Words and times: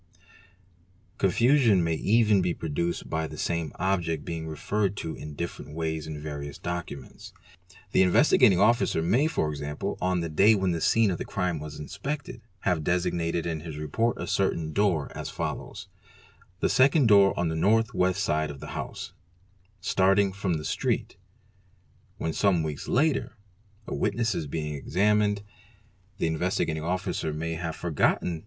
Confusion 1.19 1.83
may 1.83 1.93
even 1.93 2.41
Do 2.41 2.47
ee 2.49 2.49
ie 2.49 2.49
sl 2.49 2.49
GO 2.49 2.49
er 2.49 2.49
he 2.49 2.53
cr 2.53 2.55
be 2.55 2.59
produced 2.59 3.09
by 3.11 3.27
the 3.27 3.37
same 3.37 3.71
object 3.75 4.25
being 4.25 4.47
referred 4.47 4.97
to 4.97 5.13
in 5.15 5.35
different 5.35 5.75
ways 5.75 6.07
in 6.07 6.15
yarious 6.23 6.59
documents. 6.59 7.33
The 7.91 8.01
Investigating 8.01 8.59
Officer 8.59 9.03
may, 9.03 9.25
e.g., 9.25 9.35
on 10.01 10.21
the 10.21 10.27
day 10.29 10.55
when 10.55 10.71
the 10.71 10.81
scene 10.81 11.11
of 11.11 11.19
the 11.19 11.23
crime 11.23 11.59
was 11.59 11.77
inspected, 11.77 12.41
have 12.61 12.83
designated 12.83 13.45
in 13.45 13.59
his 13.59 13.77
report 13.77 14.17
|» 14.29 14.29
certain 14.39 14.73
door 14.73 15.11
as 15.15 15.29
follows:—'' 15.29 15.87
the 16.61 16.67
second 16.67 17.07
door 17.07 17.39
on 17.39 17.49
the 17.49 17.55
north 17.55 17.93
west 17.93 18.23
side 18.23 18.49
of 18.49 18.59
he 18.61 18.65
house, 18.69 19.13
starting 19.81 20.33
from 20.33 20.55
the 20.55 20.65
street'; 20.65 21.17
when, 22.17 22.33
some 22.33 22.63
weeks 22.63 22.87
later, 22.87 23.37
a 23.85 23.93
witness 23.93 24.33
E 24.33 24.39
$ 24.39 24.49
being 24.49 24.73
examined, 24.73 25.43
the 26.17 26.25
Investigating 26.25 26.81
Officer 26.81 27.31
may 27.31 27.53
have 27.53 27.75
forgotten 27.75 27.99
this 27.99 28.29
4A& 28.29 28.39
~ 28.39 28.39
7 28.39 28.39